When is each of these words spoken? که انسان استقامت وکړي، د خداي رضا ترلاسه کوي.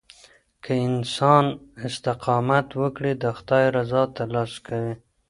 که 0.63 0.71
انسان 0.87 1.45
استقامت 1.87 2.67
وکړي، 2.81 3.11
د 3.23 3.25
خداي 3.37 3.65
رضا 3.77 4.01
ترلاسه 4.17 4.57
کوي. 4.67 4.93